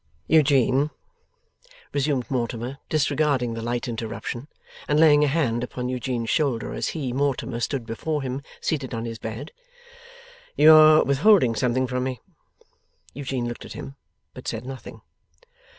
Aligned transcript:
'Eugene,' 0.27 0.89
resumed 1.93 2.25
Mortimer, 2.31 2.79
disregarding 2.89 3.53
the 3.53 3.61
light 3.61 3.87
interruption, 3.87 4.47
and 4.87 4.99
laying 4.99 5.23
a 5.23 5.27
hand 5.27 5.63
upon 5.63 5.89
Eugene's 5.89 6.31
shoulder, 6.31 6.73
as 6.73 6.87
he, 6.97 7.13
Mortimer, 7.13 7.59
stood 7.59 7.85
before 7.85 8.23
him 8.23 8.41
seated 8.61 8.95
on 8.95 9.05
his 9.05 9.19
bed, 9.19 9.51
'you 10.57 10.73
are 10.73 11.03
withholding 11.03 11.53
something 11.53 11.85
from 11.85 12.03
me.' 12.03 12.19
Eugene 13.13 13.47
looked 13.47 13.63
at 13.63 13.73
him, 13.73 13.95
but 14.33 14.47
said 14.47 14.65
nothing. 14.65 15.01